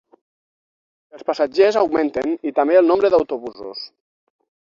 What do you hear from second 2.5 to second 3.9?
i també el nombre d'autobusos.